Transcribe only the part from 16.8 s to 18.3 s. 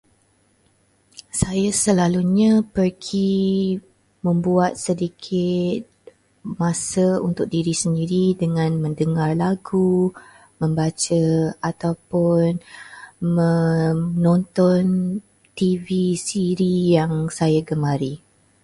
yang saya gemari.